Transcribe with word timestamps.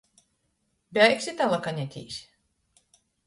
Beigsi 0.99 1.35
talakanētīs? 1.43 2.19